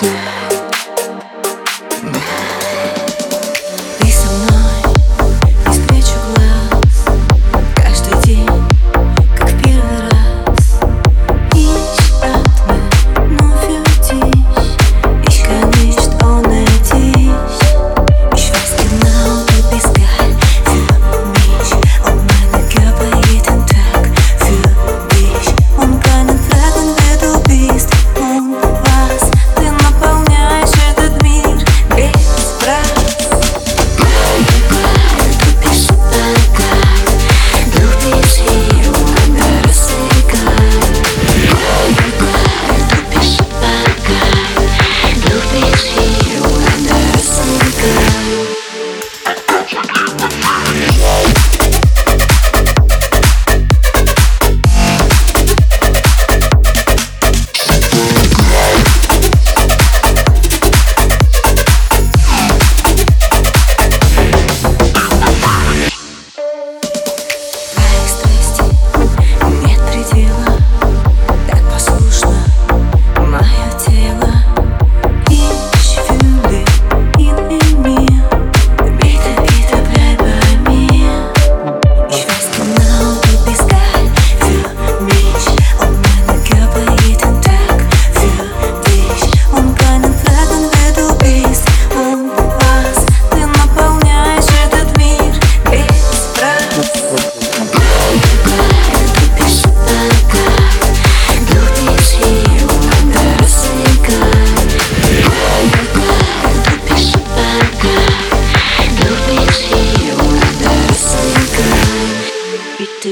Yeah. 0.00 0.57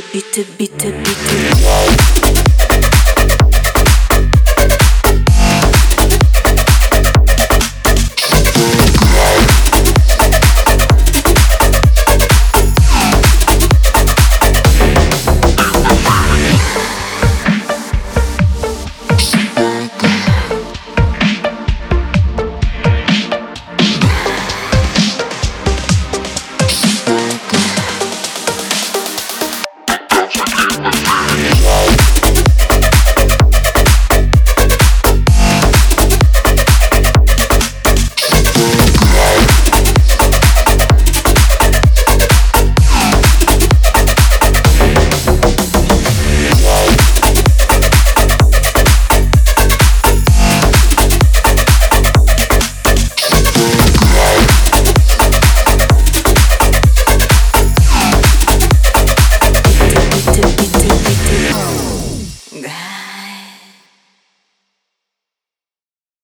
bitte, 0.01 0.45
bitte, 0.59 0.93
bitte, 0.93 1.33
bitte. 2.23 2.46